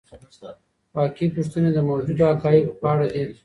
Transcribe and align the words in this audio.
واقعي 0.95 1.27
پوښتنې 1.35 1.69
د 1.73 1.77
موجودو 1.89 2.23
حقایقو 2.31 2.77
په 2.81 2.85
اړه 2.93 3.05
دي. 3.13 3.23